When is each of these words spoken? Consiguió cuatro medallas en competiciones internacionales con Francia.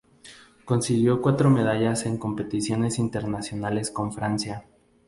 Consiguió 0.65 1.21
cuatro 1.21 1.51
medallas 1.51 2.07
en 2.07 2.17
competiciones 2.17 2.97
internacionales 2.97 3.91
con 3.91 4.11
Francia. 4.11 4.65